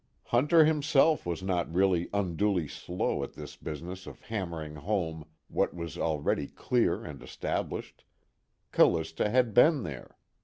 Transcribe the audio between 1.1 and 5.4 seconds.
was not really unduly slow at this business of hammering home